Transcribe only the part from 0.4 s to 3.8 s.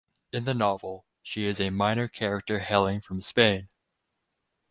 the novel, she is a minor character hailing from Spain.